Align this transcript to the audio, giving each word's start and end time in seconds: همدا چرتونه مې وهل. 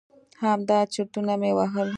همدا 0.43 0.79
چرتونه 0.93 1.33
مې 1.41 1.51
وهل. 1.57 1.89